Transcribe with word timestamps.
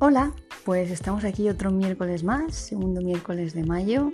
Hola, 0.00 0.32
pues 0.64 0.90
estamos 0.90 1.24
aquí 1.24 1.48
otro 1.48 1.70
miércoles 1.70 2.24
más, 2.24 2.56
segundo 2.56 3.00
miércoles 3.00 3.54
de 3.54 3.64
mayo, 3.64 4.10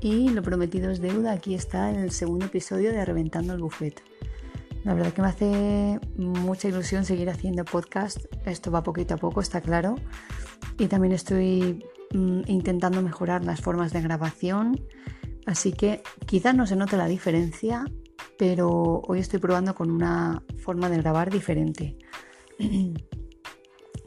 y 0.00 0.28
lo 0.28 0.40
prometido 0.40 0.90
es 0.90 1.00
deuda. 1.00 1.32
Aquí 1.32 1.54
está 1.54 1.90
el 1.90 2.12
segundo 2.12 2.46
episodio 2.46 2.92
de 2.92 3.04
Reventando 3.04 3.52
el 3.52 3.60
Buffet. 3.60 4.00
La 4.84 4.94
verdad 4.94 5.12
que 5.12 5.22
me 5.22 5.28
hace 5.28 6.00
mucha 6.16 6.68
ilusión 6.68 7.04
seguir 7.04 7.28
haciendo 7.28 7.64
podcast. 7.64 8.24
Esto 8.46 8.70
va 8.70 8.84
poquito 8.84 9.14
a 9.14 9.16
poco, 9.16 9.40
está 9.40 9.60
claro. 9.60 9.96
Y 10.78 10.86
también 10.86 11.12
estoy 11.12 11.84
mm, 12.12 12.42
intentando 12.46 13.02
mejorar 13.02 13.44
las 13.44 13.60
formas 13.60 13.92
de 13.92 14.02
grabación. 14.02 14.80
Así 15.44 15.72
que 15.72 16.02
quizás 16.26 16.54
no 16.54 16.68
se 16.68 16.76
note 16.76 16.96
la 16.96 17.08
diferencia, 17.08 17.84
pero 18.38 19.02
hoy 19.08 19.18
estoy 19.18 19.40
probando 19.40 19.74
con 19.74 19.90
una 19.90 20.44
forma 20.58 20.88
de 20.88 20.98
grabar 20.98 21.32
diferente. 21.32 21.98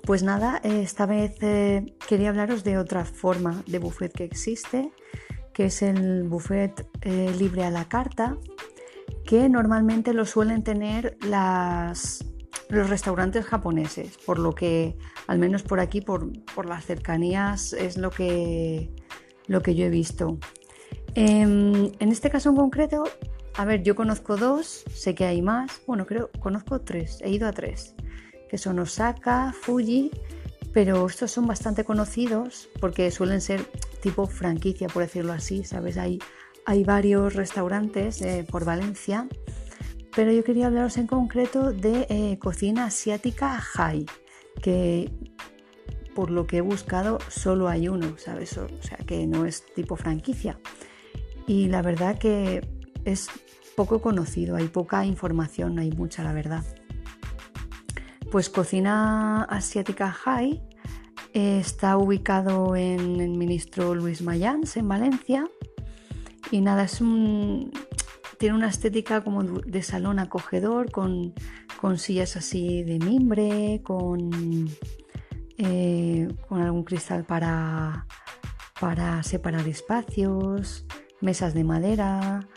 Pues 0.09 0.23
nada, 0.23 0.59
esta 0.63 1.05
vez 1.05 1.35
eh, 1.41 1.93
quería 2.07 2.29
hablaros 2.29 2.63
de 2.63 2.79
otra 2.79 3.05
forma 3.05 3.61
de 3.67 3.77
buffet 3.77 4.11
que 4.11 4.23
existe, 4.23 4.91
que 5.53 5.65
es 5.65 5.83
el 5.83 6.23
buffet 6.23 6.83
eh, 7.01 7.31
libre 7.37 7.63
a 7.63 7.69
la 7.69 7.87
carta, 7.87 8.35
que 9.23 9.47
normalmente 9.49 10.15
lo 10.15 10.25
suelen 10.25 10.63
tener 10.63 11.15
los 11.21 12.89
restaurantes 12.89 13.45
japoneses, 13.45 14.17
por 14.25 14.39
lo 14.39 14.55
que 14.55 14.97
al 15.27 15.37
menos 15.37 15.61
por 15.61 15.79
aquí, 15.79 16.01
por, 16.01 16.31
las 16.65 16.85
cercanías, 16.85 17.73
es 17.73 17.95
lo 17.95 18.09
que, 18.09 18.89
lo 19.45 19.61
que 19.61 19.75
yo 19.75 19.85
he 19.85 19.89
visto. 19.89 20.39
Em, 21.13 21.91
en 21.99 22.11
este 22.11 22.31
caso 22.31 22.49
en 22.49 22.55
concreto, 22.55 23.03
a 23.53 23.63
ver, 23.63 23.83
yo 23.83 23.95
conozco 23.95 24.37
dos, 24.37 24.85
sé 24.91 25.13
que 25.13 25.25
hay 25.25 25.43
más, 25.43 25.81
bueno, 25.85 26.07
creo, 26.07 26.31
conozco 26.39 26.81
tres, 26.81 27.19
he 27.21 27.29
ido 27.29 27.47
a 27.47 27.51
tres 27.51 27.93
que 28.49 28.57
son 28.57 28.79
Osaka, 28.79 29.53
Fuji, 29.53 30.11
pero 30.73 31.05
estos 31.07 31.31
son 31.31 31.47
bastante 31.47 31.83
conocidos 31.83 32.69
porque 32.79 33.11
suelen 33.11 33.41
ser 33.41 33.63
tipo 34.01 34.27
franquicia, 34.27 34.87
por 34.87 35.03
decirlo 35.03 35.33
así, 35.33 35.63
¿sabes? 35.63 35.97
Hay, 35.97 36.19
hay 36.65 36.83
varios 36.83 37.35
restaurantes 37.35 38.21
eh, 38.21 38.45
por 38.49 38.65
Valencia, 38.65 39.27
pero 40.15 40.31
yo 40.31 40.43
quería 40.43 40.67
hablaros 40.67 40.97
en 40.97 41.07
concreto 41.07 41.71
de 41.71 42.07
eh, 42.09 42.37
cocina 42.39 42.85
asiática 42.85 43.61
Hai, 43.75 44.05
que 44.61 45.11
por 46.15 46.31
lo 46.31 46.47
que 46.47 46.57
he 46.57 46.61
buscado 46.61 47.19
solo 47.29 47.69
hay 47.69 47.87
uno, 47.87 48.17
¿sabes? 48.17 48.57
O 48.57 48.67
sea, 48.81 48.97
que 48.97 49.25
no 49.25 49.45
es 49.45 49.65
tipo 49.73 49.95
franquicia. 49.95 50.59
Y 51.47 51.67
la 51.67 51.81
verdad 51.81 52.17
que 52.17 52.67
es 53.05 53.29
poco 53.75 54.01
conocido, 54.01 54.55
hay 54.55 54.67
poca 54.67 55.05
información, 55.05 55.75
no 55.75 55.81
hay 55.81 55.91
mucha, 55.91 56.23
la 56.23 56.33
verdad. 56.33 56.63
Pues 58.31 58.51
Cocina 58.51 59.43
Asiática 59.45 60.11
High 60.11 60.61
eh, 61.33 61.59
está 61.59 61.97
ubicado 61.97 62.75
en 62.75 63.19
el 63.19 63.31
ministro 63.31 63.95
Luis 63.95 64.21
Mayans, 64.21 64.77
en 64.77 64.87
Valencia. 64.87 65.49
Y 66.51 66.61
nada, 66.61 66.83
es 66.83 67.01
un, 67.01 67.71
tiene 68.37 68.55
una 68.55 68.67
estética 68.67 69.23
como 69.23 69.43
de 69.43 69.81
salón 69.81 70.19
acogedor, 70.19 70.91
con, 70.91 71.33
sillas 71.97 72.35
así 72.35 72.83
de 72.83 72.99
mimbre, 72.99 73.81
con, 73.83 74.69
eh, 75.57 76.27
algún 76.51 76.83
cristal 76.83 77.25
para 77.25 78.05
separar 79.23 79.67
espacios, 79.67 80.85
mesas 81.19 81.55
de 81.55 81.63
madera, 81.63 82.47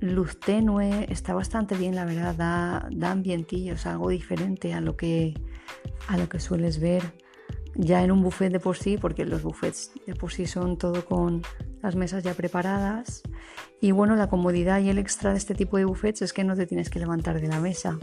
luz 0.00 0.38
tenue, 0.38 1.06
está 1.10 1.34
bastante 1.34 1.76
bien, 1.76 1.94
la 1.94 2.04
verdad, 2.04 2.34
da, 2.34 2.88
da 2.90 3.10
ambientillo, 3.10 3.74
es 3.74 3.86
algo 3.86 4.10
diferente 4.10 4.74
a 4.74 4.80
lo, 4.80 4.96
que, 4.96 5.34
a 6.06 6.16
lo 6.16 6.28
que 6.28 6.40
sueles 6.40 6.80
ver 6.80 7.02
ya 7.74 8.02
en 8.02 8.10
un 8.10 8.22
buffet 8.22 8.50
de 8.50 8.60
por 8.60 8.76
sí, 8.76 8.98
porque 8.98 9.24
los 9.24 9.42
buffets 9.42 9.92
de 10.04 10.14
por 10.14 10.32
sí 10.32 10.46
son 10.46 10.78
todo 10.78 11.04
con 11.04 11.42
las 11.80 11.94
mesas 11.94 12.24
ya 12.24 12.34
preparadas. 12.34 13.22
Y 13.80 13.92
bueno, 13.92 14.16
la 14.16 14.28
comodidad 14.28 14.80
y 14.80 14.88
el 14.90 14.98
extra 14.98 15.30
de 15.30 15.38
este 15.38 15.54
tipo 15.54 15.76
de 15.76 15.84
buffets 15.84 16.22
es 16.22 16.32
que 16.32 16.42
no 16.42 16.56
te 16.56 16.66
tienes 16.66 16.90
que 16.90 16.98
levantar 16.98 17.40
de 17.40 17.46
la 17.46 17.60
mesa. 17.60 17.98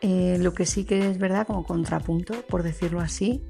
Eh, 0.00 0.38
lo 0.40 0.54
que 0.54 0.64
sí 0.64 0.84
que 0.84 1.10
es 1.10 1.18
verdad, 1.18 1.46
como 1.46 1.64
contrapunto, 1.64 2.34
por 2.48 2.62
decirlo 2.62 3.00
así, 3.00 3.42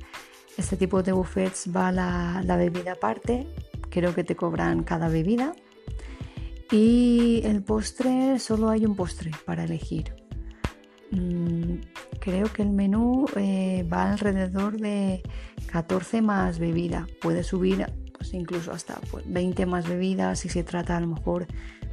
este 0.57 0.77
tipo 0.77 1.03
de 1.03 1.13
buffets 1.13 1.71
va 1.75 1.93
la, 1.93 2.43
la 2.45 2.57
bebida 2.57 2.93
aparte, 2.93 3.47
creo 3.91 4.15
que 4.15 4.25
te 4.25 4.35
cobran 4.35 4.83
cada 4.83 5.09
bebida 5.09 5.55
y 6.75 7.41
el 7.45 7.63
postre, 7.63 8.41
solo 8.41 8.69
hay 8.69 8.85
un 8.85 8.97
postre 8.97 9.31
para 9.45 9.63
elegir. 9.63 10.13
Mm, 11.13 11.75
creo 12.19 12.53
que 12.53 12.63
el 12.63 12.71
menú 12.71 13.27
eh, 13.37 13.87
va 13.91 14.11
alrededor 14.11 14.81
de 14.81 15.23
14 15.71 16.21
más 16.21 16.59
bebida. 16.59 17.07
Puede 17.21 17.45
subir 17.45 17.87
pues, 18.19 18.35
incluso 18.35 18.73
hasta 18.73 19.01
20 19.25 19.55
pues, 19.55 19.69
más 19.69 19.89
bebidas 19.89 20.41
si 20.41 20.49
se 20.49 20.65
trata 20.65 20.97
a 20.97 21.01
lo 21.01 21.07
mejor 21.07 21.47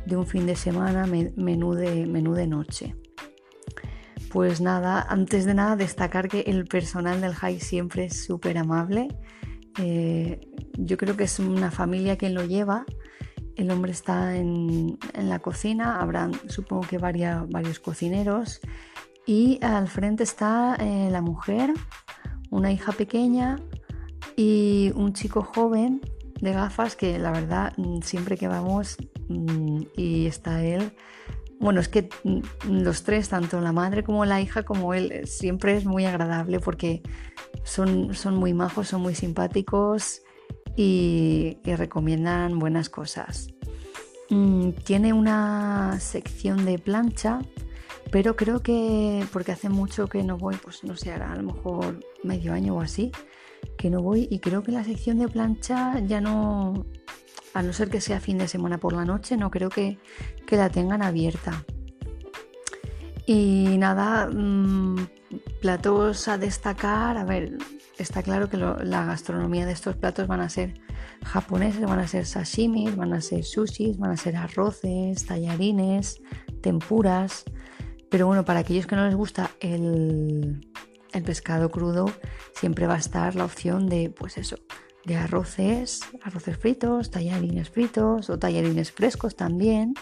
de 0.08 0.18
un 0.18 0.26
fin 0.26 0.48
de 0.48 0.56
semana, 0.56 1.06
menú 1.06 1.76
de, 1.76 2.08
menú 2.08 2.34
de 2.34 2.48
noche. 2.48 2.96
Pues 4.32 4.62
nada, 4.62 5.06
antes 5.08 5.46
de 5.46 5.54
nada 5.54 5.76
destacar 5.76 6.28
que 6.28 6.40
el 6.48 6.66
personal 6.66 7.22
del 7.22 7.36
High 7.36 7.60
siempre 7.60 8.06
es 8.06 8.24
súper 8.24 8.58
amable. 8.58 9.10
Eh, 9.78 10.40
yo 10.74 10.98
creo 10.98 11.16
que 11.16 11.26
es 11.26 11.38
una 11.38 11.70
familia 11.70 12.18
quien 12.18 12.34
lo 12.34 12.46
lleva 12.46 12.84
el 13.62 13.72
hombre 13.72 13.92
está 13.92 14.36
en, 14.36 14.98
la 15.16 15.40
cocina, 15.40 16.02
habrán 16.02 16.34
supongo 16.48 16.82
que 16.82 16.98
varios 16.98 17.80
cocineros 17.80 18.60
y 19.26 19.60
al 19.62 19.88
frente 19.88 20.24
está 20.24 20.76
eh, 20.80 21.10
la 21.12 21.22
mujer, 21.22 21.74
una 22.50 22.72
hija 22.72 22.92
pequeña 22.92 23.58
y 24.36 24.92
un 24.96 25.14
chico 25.14 25.44
joven 25.44 26.02
de 26.40 26.54
gafas 26.54 26.96
que 26.96 27.20
la 27.20 27.32
verdad 27.32 27.74
mm, 27.78 28.02
siempre 28.02 28.36
que 28.36 28.48
vamos 28.48 28.98
mm, 29.30 29.82
y 29.96 30.26
está 30.26 30.64
él, 30.64 30.94
bueno, 31.60 31.80
es 31.80 31.88
que 31.88 32.10
mm, 32.24 32.40
los 32.82 33.04
tres, 33.04 33.30
tanto 33.30 33.62
la 33.62 33.72
madre 33.72 34.04
como 34.04 34.26
la 34.26 34.42
hija 34.42 34.64
como 34.64 34.96
él, 34.96 35.28
siempre 35.28 35.78
es 35.78 35.86
muy 35.86 36.06
agradable 36.06 36.60
porque 36.60 37.04
son, 37.64 38.16
son 38.16 38.36
muy 38.38 38.54
majos, 38.54 38.88
son 38.88 39.02
muy 39.02 39.14
simpáticos 39.14 40.24
y, 40.76 41.58
recomiendan 41.66 42.60
buenas 42.60 42.90
cosas. 42.90 43.50
Mm, 44.30 44.72
tiene 44.84 45.14
una 45.14 46.00
sección 46.00 46.66
de 46.66 46.80
plancha, 46.80 47.40
pero 48.12 48.36
creo 48.36 48.62
que 48.62 49.26
porque 49.32 49.52
hace 49.52 49.70
mucho 49.70 50.08
que 50.08 50.24
no 50.24 50.38
voy, 50.38 50.56
pues 50.56 50.84
no 50.84 50.96
sé, 50.96 51.12
a 51.12 51.36
lo 51.36 51.44
mejor 51.44 52.00
medio 52.24 52.54
año 52.54 52.76
o 52.76 52.82
así, 52.82 53.12
que 53.78 53.90
no 53.90 54.02
voy 54.02 54.28
y 54.30 54.40
creo 54.40 54.64
que 54.64 54.72
la 54.72 54.84
sección 54.84 55.20
de 55.20 55.28
plancha 55.28 56.00
ya 56.00 56.22
no, 56.22 56.86
a 57.54 57.62
no 57.62 57.74
ser 57.74 57.90
que 57.90 58.02
sea 58.02 58.20
fin 58.20 58.38
de 58.38 58.48
semana 58.48 58.78
por 58.78 58.94
la 58.94 59.06
noche, 59.06 59.38
no 59.38 59.52
creo 59.52 59.70
que, 59.70 59.98
la 60.50 60.70
tengan 60.70 61.02
abierta. 61.02 61.64
Y 63.26 63.78
nada, 63.78 64.28
mm, 64.28 65.08
platos 65.62 66.28
a 66.28 66.38
destacar, 66.38 67.16
a 67.18 67.24
ver, 67.24 67.58
está 67.98 68.24
claro 68.24 68.50
que 68.50 68.58
la 68.58 69.06
gastronomía 69.06 69.66
de 69.66 69.74
estos 69.74 69.96
platos 69.96 70.28
van 70.28 70.42
a 70.42 70.50
ser 70.50 70.80
japoneses, 71.26 71.82
van 71.82 72.00
a 72.00 72.08
ser 72.08 72.26
sashimis, 72.26 72.96
van 72.96 73.14
a 73.14 73.22
ser 73.22 73.44
sushis, 73.44 73.98
van 73.98 74.12
a 74.12 74.18
ser 74.18 74.36
arroces, 74.36 75.26
tallarines, 75.26 76.22
tempuras. 76.62 77.44
Pero 78.10 78.28
bueno, 78.28 78.44
para 78.44 78.60
aquellos 78.60 78.88
que 78.88 78.96
no 78.96 79.06
les 79.06 79.16
gusta 79.16 79.52
el, 79.60 80.68
pescado 81.26 81.70
crudo, 81.70 82.12
siempre 82.54 82.88
va 82.88 82.96
a 82.96 83.00
estar 83.00 83.36
la 83.36 83.46
opción 83.46 83.88
de, 83.88 84.10
pues 84.10 84.38
eso, 84.38 84.58
de 85.06 85.16
arroces, 85.16 86.02
arroces 86.24 86.58
fritos, 86.58 87.12
tallarines 87.12 87.70
fritos 87.70 88.30
o 88.30 88.40
tallarines 88.40 88.92
frescos 88.92 89.36
también. 89.36 89.94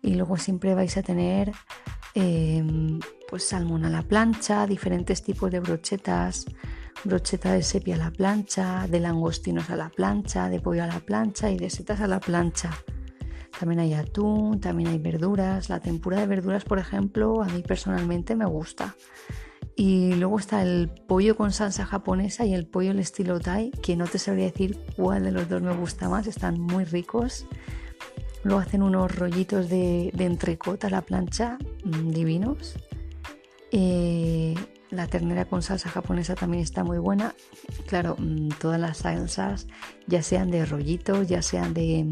Y 0.00 0.14
luego 0.14 0.36
siempre 0.36 0.74
vais 0.74 0.96
a 0.96 1.02
tener 1.02 1.52
em, 2.14 2.98
pues 3.28 3.44
salmón 3.44 3.84
a 3.84 3.90
la 3.90 4.02
plancha, 4.02 4.66
diferentes 4.66 5.22
tipos 5.22 5.50
de 5.50 5.60
brochetas, 5.60 6.46
brocheta 7.04 7.52
de 7.52 7.62
sepia 7.62 7.96
a 7.96 7.98
la 7.98 8.10
plancha, 8.10 8.86
de 8.88 9.00
langostinos 9.00 9.70
a 9.70 9.76
la 9.76 9.90
plancha, 9.90 10.48
de 10.48 10.60
pollo 10.60 10.84
a 10.84 10.86
la 10.86 11.00
plancha 11.00 11.50
y 11.50 11.56
de 11.56 11.70
setas 11.70 12.00
a 12.00 12.06
la 12.06 12.20
plancha. 12.20 12.70
También 13.58 13.80
hay 13.80 13.94
atún, 13.94 14.60
también 14.60 14.90
hay 14.90 14.98
verduras. 14.98 15.68
La 15.68 15.80
tempura 15.80 16.20
de 16.20 16.26
verduras, 16.26 16.64
por 16.64 16.78
ejemplo, 16.78 17.42
a 17.42 17.46
mí 17.46 17.62
personalmente 17.62 18.34
me 18.34 18.46
gusta. 18.46 18.96
Y 19.76 20.14
luego 20.14 20.38
está 20.38 20.62
el 20.62 20.90
pollo 21.06 21.36
con 21.36 21.52
salsa 21.52 21.86
japonesa 21.86 22.44
y 22.44 22.54
el 22.54 22.66
pollo 22.66 22.90
al 22.90 22.98
estilo 22.98 23.40
Thai, 23.40 23.70
que 23.70 23.96
no 23.96 24.06
te 24.06 24.18
sabría 24.18 24.46
decir 24.46 24.78
cuál 24.96 25.24
de 25.24 25.32
los 25.32 25.48
dos 25.48 25.62
me 25.62 25.74
gusta 25.74 26.08
más, 26.08 26.26
están 26.26 26.60
muy 26.60 26.84
ricos. 26.84 27.46
Luego 28.42 28.60
hacen 28.60 28.82
unos 28.82 29.14
rollitos 29.14 29.68
de, 29.68 30.10
de 30.14 30.24
entrecot 30.24 30.84
a 30.84 30.90
la 30.90 31.02
plancha, 31.02 31.58
mm, 31.84 32.10
divinos. 32.10 32.74
Eh, 33.70 34.54
la 34.92 35.06
ternera 35.06 35.46
con 35.46 35.62
salsa 35.62 35.88
japonesa 35.88 36.34
también 36.34 36.62
está 36.62 36.84
muy 36.84 36.98
buena. 36.98 37.34
Claro, 37.86 38.14
mm, 38.18 38.50
todas 38.60 38.78
las 38.78 38.98
salsas, 38.98 39.66
ya 40.06 40.22
sean 40.22 40.50
de 40.50 40.66
rollitos, 40.66 41.28
ya 41.28 41.42
sean 41.42 41.74
de, 41.74 42.06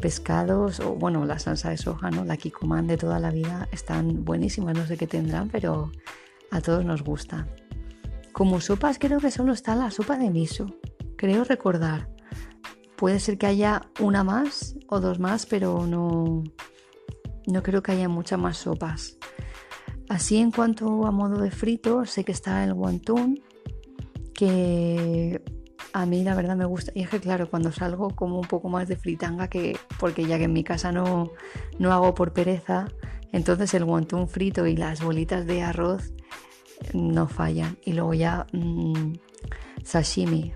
pescados 0.00 0.80
o 0.80 0.94
bueno, 0.94 1.24
la 1.24 1.38
salsa 1.38 1.70
de 1.70 1.78
soja, 1.78 2.10
¿no? 2.10 2.24
La 2.24 2.36
kikoman 2.36 2.86
de 2.86 2.98
toda 2.98 3.18
la 3.18 3.30
vida 3.30 3.68
están 3.72 4.24
buenísimas, 4.24 4.76
no 4.76 4.86
sé 4.86 4.96
qué 4.96 5.06
tendrán, 5.06 5.48
pero 5.48 5.90
a 6.50 6.60
todos 6.60 6.84
nos 6.84 7.02
gusta. 7.02 7.48
Como 8.32 8.60
sopas 8.60 8.98
creo 8.98 9.18
que 9.18 9.30
solo 9.30 9.52
está 9.54 9.74
la 9.74 9.90
sopa 9.90 10.18
de 10.18 10.30
miso, 10.30 10.66
creo 11.16 11.44
recordar. 11.44 12.10
Puede 12.96 13.20
ser 13.20 13.38
que 13.38 13.46
haya 13.46 13.82
una 14.00 14.22
más 14.22 14.76
o 14.88 15.00
dos 15.00 15.18
más, 15.18 15.46
pero 15.46 15.86
no, 15.86 16.44
no 17.46 17.62
creo 17.62 17.82
que 17.82 17.92
haya 17.92 18.08
muchas 18.08 18.38
más 18.38 18.58
sopas. 18.58 19.16
Así 20.08 20.36
en 20.36 20.50
cuanto 20.50 21.06
a 21.06 21.10
modo 21.10 21.40
de 21.40 21.50
frito, 21.50 22.04
sé 22.04 22.24
que 22.24 22.32
está 22.32 22.62
el 22.64 22.72
wonton, 22.72 23.40
que 24.34 25.42
a 25.92 26.06
mí 26.06 26.22
la 26.22 26.34
verdad 26.34 26.56
me 26.56 26.64
gusta. 26.64 26.92
Y 26.94 27.02
es 27.02 27.08
que 27.08 27.20
claro, 27.20 27.50
cuando 27.50 27.72
salgo 27.72 28.10
como 28.10 28.38
un 28.38 28.46
poco 28.46 28.68
más 28.68 28.86
de 28.86 28.96
fritanga, 28.96 29.48
que, 29.48 29.76
porque 29.98 30.26
ya 30.26 30.38
que 30.38 30.44
en 30.44 30.52
mi 30.52 30.62
casa 30.62 30.92
no, 30.92 31.30
no 31.78 31.92
hago 31.92 32.14
por 32.14 32.32
pereza, 32.32 32.86
entonces 33.32 33.74
el 33.74 33.84
wonton 33.84 34.28
frito 34.28 34.66
y 34.66 34.76
las 34.76 35.02
bolitas 35.02 35.46
de 35.46 35.62
arroz 35.62 36.12
no 36.92 37.26
fallan. 37.28 37.78
Y 37.84 37.92
luego 37.94 38.14
ya 38.14 38.46
mmm, 38.52 39.14
sashimi. 39.82 40.52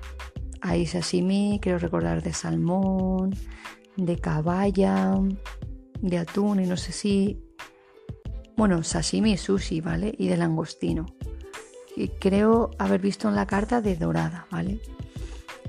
Hay 0.60 0.86
sashimi, 0.86 1.58
quiero 1.60 1.78
recordar, 1.78 2.22
de 2.22 2.32
salmón, 2.32 3.34
de 3.96 4.18
caballa, 4.18 5.14
de 6.00 6.18
atún 6.18 6.60
y 6.60 6.66
no 6.66 6.76
sé 6.76 6.92
si... 6.92 7.40
Bueno, 8.60 8.84
sashimi 8.84 9.38
sushi, 9.38 9.80
¿vale? 9.80 10.14
Y 10.18 10.28
de 10.28 10.36
langostino. 10.36 11.06
Y 11.96 12.08
creo 12.08 12.72
haber 12.78 13.00
visto 13.00 13.26
en 13.26 13.34
la 13.34 13.46
carta 13.46 13.80
de 13.80 13.96
dorada, 13.96 14.46
¿vale? 14.50 14.82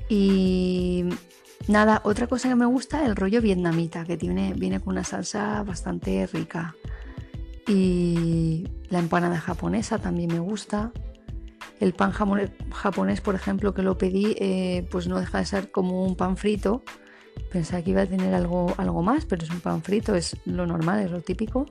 Y 0.09 1.05
nada, 1.69 2.01
otra 2.03 2.27
cosa 2.27 2.49
que 2.49 2.55
me 2.55 2.65
gusta, 2.65 3.05
el 3.05 3.15
rollo 3.15 3.41
vietnamita, 3.41 4.03
que 4.03 4.17
tiene, 4.17 4.53
viene 4.57 4.81
con 4.81 4.91
una 4.91 5.05
salsa 5.05 5.63
bastante 5.63 6.27
rica. 6.27 6.75
Y 7.65 8.67
la 8.89 8.99
empanada 8.99 9.39
japonesa 9.39 9.97
también 9.97 10.33
me 10.33 10.39
gusta. 10.39 10.91
El 11.79 11.93
pan 11.93 12.11
japonés, 12.11 13.21
por 13.21 13.35
ejemplo, 13.35 13.73
que 13.73 13.83
lo 13.83 13.97
pedí, 13.97 14.35
eh, 14.37 14.85
pues 14.91 15.07
no 15.07 15.17
deja 15.17 15.37
de 15.37 15.45
ser 15.45 15.71
como 15.71 16.03
un 16.03 16.17
pan 16.17 16.35
frito. 16.35 16.83
Pensaba 17.53 17.81
que 17.83 17.91
iba 17.91 18.01
a 18.01 18.05
tener 18.05 18.33
algo, 18.33 18.73
algo 18.75 19.01
más, 19.01 19.23
pero 19.23 19.45
es 19.45 19.49
un 19.49 19.61
pan 19.61 19.81
frito, 19.81 20.13
es 20.13 20.35
lo 20.43 20.67
normal, 20.67 20.99
es 20.99 21.09
lo 21.09 21.21
típico. 21.21 21.67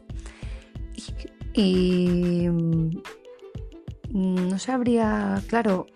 Y, 1.55 2.45
y 2.45 2.49
mm, 2.49 2.91
no 4.49 4.59
sabría, 4.59 5.43
claro, 5.49 5.87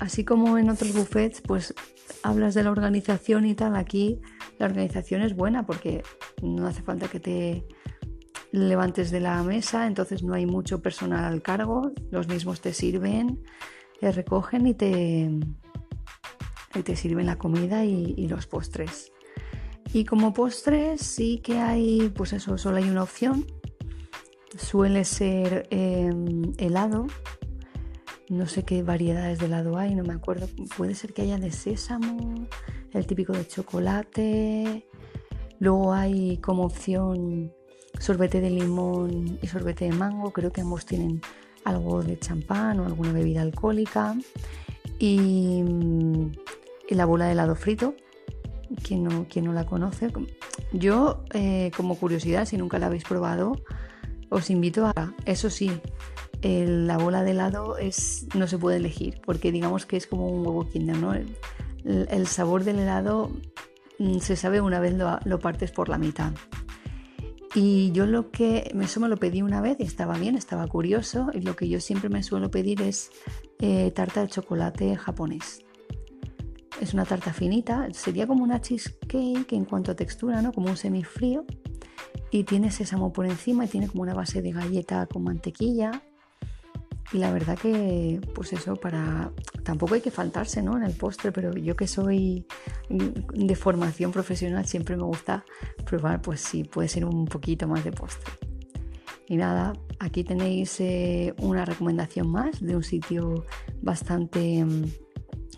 así 0.00 0.24
como 0.24 0.58
en 0.58 0.70
otros 0.70 0.94
buffets, 0.94 1.40
pues 1.40 1.74
hablas 2.22 2.54
de 2.54 2.62
la 2.62 2.70
organización 2.70 3.46
y 3.46 3.54
tal, 3.54 3.76
aquí 3.76 4.20
la 4.58 4.66
organización 4.66 5.22
es 5.22 5.34
buena 5.34 5.66
porque 5.66 6.02
no 6.42 6.66
hace 6.66 6.82
falta 6.82 7.08
que 7.08 7.20
te 7.20 7.66
levantes 8.52 9.10
de 9.10 9.20
la 9.20 9.42
mesa, 9.42 9.86
entonces 9.86 10.22
no 10.22 10.34
hay 10.34 10.46
mucho 10.46 10.80
personal 10.80 11.24
al 11.24 11.42
cargo, 11.42 11.92
los 12.10 12.28
mismos 12.28 12.60
te 12.60 12.72
sirven, 12.72 13.42
te 14.00 14.12
recogen 14.12 14.66
y 14.66 14.74
te, 14.74 15.30
te 16.84 16.96
sirven 16.96 17.26
la 17.26 17.38
comida 17.38 17.84
y, 17.84 18.26
los 18.28 18.46
postres. 18.46 19.12
Y 19.92 20.04
como 20.04 20.32
postres 20.32 21.00
sí 21.00 21.38
que 21.38 21.58
hay, 21.58 22.12
pues 22.14 22.32
eso, 22.32 22.58
solo 22.58 22.78
hay 22.78 22.88
una 22.88 23.02
opción. 23.02 23.46
Suele 24.56 25.04
ser 25.04 25.66
em, 25.70 26.52
helado, 26.58 27.06
no 28.28 28.46
sé 28.46 28.64
qué 28.64 28.82
variedades 28.82 29.38
de 29.38 29.46
helado 29.46 29.76
hay, 29.76 29.94
no 29.94 30.02
me 30.02 30.14
acuerdo. 30.14 30.48
Puede 30.76 30.94
ser 30.94 31.12
que 31.12 31.22
haya 31.22 31.38
de 31.38 31.52
sésamo, 31.52 32.48
el 32.92 33.06
típico 33.06 33.32
de 33.32 33.46
chocolate. 33.46 34.86
Luego 35.58 35.92
hay 35.92 36.38
como 36.38 36.64
opción 36.64 37.52
sorbete 37.98 38.40
de 38.40 38.50
limón 38.50 39.38
y 39.40 39.46
sorbete 39.46 39.84
de 39.84 39.92
mango. 39.92 40.32
Creo 40.32 40.52
que 40.52 40.60
ambos 40.60 40.86
tienen 40.86 41.20
algo 41.64 42.02
de 42.02 42.18
champán 42.18 42.80
o 42.80 42.86
alguna 42.86 43.12
bebida 43.12 43.42
alcohólica. 43.42 44.16
Y, 44.98 45.62
la 46.88 47.04
bola 47.04 47.26
de 47.26 47.32
helado 47.32 47.56
frito, 47.56 47.94
quien 48.82 49.04
no, 49.04 49.26
no 49.42 49.52
la 49.52 49.66
conoce. 49.66 50.08
Yo, 50.72 51.24
eh, 51.34 51.70
como 51.76 51.96
curiosidad, 51.96 52.46
si 52.46 52.56
nunca 52.56 52.78
la 52.78 52.86
habéis 52.86 53.04
probado, 53.04 53.56
os 54.28 54.50
invito 54.50 54.86
a, 54.86 55.14
eso 55.24 55.50
sí, 55.50 55.70
la 56.42 56.98
bola 56.98 57.22
de 57.22 57.32
helado 57.32 57.76
es, 57.78 58.26
no 58.34 58.46
se 58.46 58.58
puede 58.58 58.76
elegir, 58.76 59.20
porque 59.24 59.52
digamos 59.52 59.86
que 59.86 59.96
es 59.96 60.06
como 60.06 60.28
un 60.28 60.46
huevo 60.46 60.68
Kinder, 60.68 60.96
¿no? 60.96 61.14
El, 61.14 62.26
sabor 62.26 62.64
del 62.64 62.80
helado 62.80 63.30
mm, 63.98 64.18
se 64.18 64.36
sabe 64.36 64.60
una 64.60 64.80
vez 64.80 64.94
lo, 64.94 65.38
partes 65.38 65.70
por 65.70 65.88
la 65.88 65.98
mitad. 65.98 66.32
Y 67.54 67.90
yo 67.92 68.06
lo 68.06 68.30
que, 68.30 68.70
eso 68.80 69.00
me 69.00 69.08
lo 69.08 69.16
pedí 69.16 69.40
una 69.40 69.60
vez 69.60 69.78
y 69.80 69.84
estaba 69.84 70.18
bien, 70.18 70.36
estaba 70.36 70.66
curioso. 70.66 71.28
Y 71.32 71.40
lo 71.40 71.56
que 71.56 71.68
yo 71.68 71.80
siempre 71.80 72.10
me 72.10 72.22
suelo 72.22 72.50
pedir 72.50 72.82
es 72.82 73.10
eh, 73.60 73.90
tarta 73.92 74.20
de 74.20 74.28
chocolate 74.28 74.94
japonés. 74.96 75.64
Es 76.82 76.92
una 76.92 77.06
tarta 77.06 77.32
finita, 77.32 77.88
sería 77.92 78.26
como 78.26 78.44
una 78.44 78.60
cheesecake 78.60 79.52
en 79.52 79.64
cuanto 79.64 79.92
a 79.92 79.94
textura, 79.94 80.42
¿no? 80.42 80.52
Como 80.52 80.68
un 80.68 80.76
semifrío. 80.76 81.46
Y 82.30 82.44
tiene 82.44 82.70
sésamo 82.70 83.12
por 83.12 83.26
encima 83.26 83.64
y 83.64 83.68
tiene 83.68 83.88
como 83.88 84.02
una 84.02 84.14
base 84.14 84.42
de 84.42 84.52
galleta 84.52 85.06
con 85.06 85.24
mantequilla 85.24 86.02
y 87.12 87.18
la 87.18 87.32
verdad 87.32 87.56
que, 87.56 88.20
pues 88.34 88.52
eso, 88.52 88.76
para. 88.76 89.32
Tampoco 89.62 89.94
hay 89.94 90.00
que 90.00 90.10
faltarse, 90.10 90.62
¿no? 90.62 90.76
En 90.76 90.82
el 90.82 90.92
postre, 90.92 91.32
pero 91.32 91.52
yo 91.52 91.76
que 91.76 91.86
soy 91.86 92.46
de 92.88 93.56
formación 93.56 94.12
profesional 94.12 94.66
siempre 94.66 94.96
me 94.96 95.02
gusta 95.02 95.44
probar, 95.84 96.22
pues 96.22 96.40
sí, 96.40 96.64
puede 96.64 96.88
ser 96.88 97.04
un 97.04 97.26
poquito 97.26 97.66
más 97.66 97.84
de 97.84 97.92
postre. 97.92 98.32
Y 99.28 99.36
nada, 99.36 99.72
aquí 99.98 100.22
tenéis 100.22 100.80
eh, 100.80 101.34
una 101.40 101.64
recomendación 101.64 102.30
más 102.30 102.60
de 102.60 102.76
un 102.76 102.84
sitio 102.84 103.44
bastante 103.82 104.64
mm, 104.64 104.84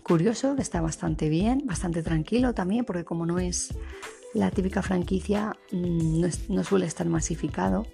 curioso, 0.01 0.55
que 0.55 0.63
está 0.63 0.81
bastante 0.81 1.29
bien, 1.29 1.61
bastante 1.65 2.01
tranquilo 2.01 2.53
también, 2.53 2.83
porque 2.83 3.05
como 3.05 3.27
no 3.27 3.37
es 3.37 3.75
la 4.33 4.51
típica 4.51 4.81
franquicia, 4.81 5.57
mm, 5.71 6.25
no 6.49 6.63
suele 6.63 6.85
estar 6.85 7.07
masificado 7.07 7.85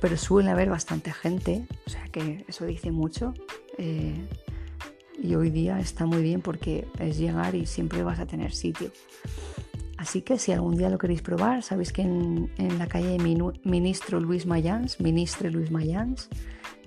pero 0.00 0.16
suele 0.16 0.50
haber 0.50 0.70
bastante 0.70 1.12
gente, 1.12 1.66
o 1.86 1.90
sea 1.90 2.04
que 2.10 2.44
eso 2.48 2.64
dice 2.66 2.90
mucho. 2.90 3.34
Eh, 3.78 4.26
y 5.20 5.34
hoy 5.34 5.50
día 5.50 5.80
está 5.80 6.06
muy 6.06 6.22
bien 6.22 6.40
porque 6.40 6.86
es 7.00 7.18
llegar 7.18 7.54
y 7.56 7.66
siempre 7.66 8.02
vas 8.02 8.20
a 8.20 8.26
tener 8.26 8.52
sitio. 8.52 8.92
Así 9.96 10.22
que 10.22 10.38
si 10.38 10.52
algún 10.52 10.76
día 10.76 10.90
lo 10.90 10.98
queréis 10.98 11.22
probar, 11.22 11.64
sabéis 11.64 11.92
que 11.92 12.02
en, 12.02 12.48
la 12.78 12.86
calle 12.86 13.18
Ministro 13.64 14.20
Luis 14.20 14.46
Mayans, 14.46 15.00
Ministre 15.00 15.50
Luis 15.50 15.72
Mayans, 15.72 16.28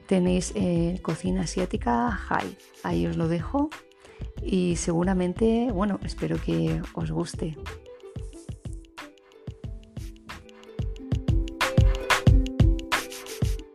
tenéis 0.07 0.53
eh, 0.55 0.99
cocina 1.01 1.41
asiática 1.41 2.09
high. 2.09 2.55
Ahí 2.83 3.05
os 3.05 3.17
lo 3.17 3.27
dejo 3.27 3.69
y 4.41 4.77
seguramente, 4.77 5.69
bueno, 5.73 5.99
espero 6.03 6.37
que 6.41 6.81
os 6.93 7.11
guste. 7.11 7.57